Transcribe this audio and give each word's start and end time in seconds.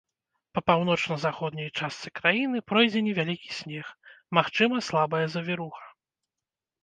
Па 0.57 0.61
паўночна-заходняй 0.67 1.67
частцы 1.79 2.07
краіны 2.19 2.57
пройдзе 2.71 3.03
невялікі 3.07 3.51
снег, 3.59 3.85
магчымая 4.37 4.81
слабая 4.89 5.23
завіруха. 5.35 5.85